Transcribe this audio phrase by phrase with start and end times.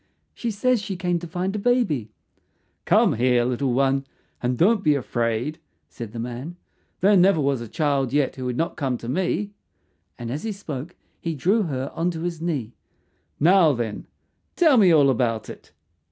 [0.33, 2.09] She says she came to find a baby."
[2.85, 4.07] "Come here, little one,
[4.41, 6.55] and don't be afraid," said the man.
[7.01, 9.51] "There never was a child yet who would not come to me,"
[10.17, 12.73] and as he spoke he drew her on to his knee.
[13.39, 14.07] "Now, then,
[14.55, 15.71] tell me all about it."